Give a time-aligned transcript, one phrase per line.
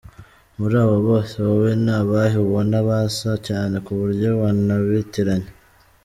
[0.57, 5.49] Muri aba bose wowe ni abahe ubona basa cyane kuburyo wanabitiranya?.